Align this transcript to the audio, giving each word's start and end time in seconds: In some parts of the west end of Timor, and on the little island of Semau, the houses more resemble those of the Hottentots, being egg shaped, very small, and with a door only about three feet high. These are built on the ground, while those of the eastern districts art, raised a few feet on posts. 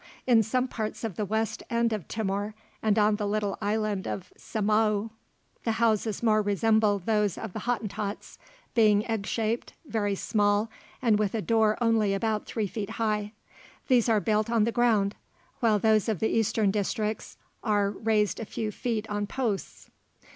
In 0.25 0.41
some 0.41 0.67
parts 0.67 1.03
of 1.03 1.15
the 1.15 1.25
west 1.25 1.61
end 1.69 1.93
of 1.93 2.07
Timor, 2.07 2.55
and 2.81 2.97
on 2.97 3.17
the 3.17 3.27
little 3.27 3.55
island 3.61 4.07
of 4.07 4.33
Semau, 4.35 5.11
the 5.63 5.73
houses 5.73 6.23
more 6.23 6.41
resemble 6.41 6.97
those 6.97 7.37
of 7.37 7.53
the 7.53 7.67
Hottentots, 7.69 8.39
being 8.73 9.05
egg 9.07 9.27
shaped, 9.27 9.73
very 9.85 10.15
small, 10.15 10.71
and 11.03 11.19
with 11.19 11.35
a 11.35 11.41
door 11.43 11.77
only 11.79 12.15
about 12.15 12.47
three 12.47 12.65
feet 12.65 12.89
high. 12.97 13.33
These 13.89 14.09
are 14.09 14.19
built 14.19 14.49
on 14.49 14.63
the 14.63 14.71
ground, 14.71 15.13
while 15.59 15.77
those 15.77 16.09
of 16.09 16.17
the 16.19 16.29
eastern 16.29 16.71
districts 16.71 17.37
art, 17.63 17.95
raised 18.03 18.39
a 18.39 18.45
few 18.45 18.71
feet 18.71 19.07
on 19.07 19.27
posts. 19.27 19.91